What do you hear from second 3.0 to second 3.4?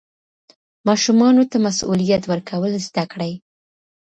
کړئ.